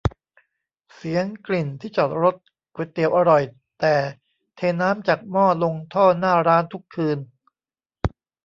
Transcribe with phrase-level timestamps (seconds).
[0.95, 2.35] เสียง กลิ่น ที่จอดรถ
[2.75, 3.43] ก๋วยเตี๋ยวอร่อย
[3.79, 3.95] แต่
[4.55, 7.17] เทน้ำจากหม้อลงท่อหน้าร้านทุกคืน